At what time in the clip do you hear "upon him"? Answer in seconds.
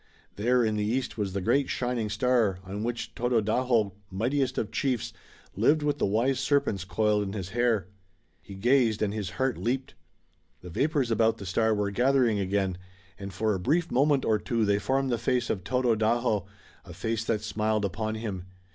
17.85-18.45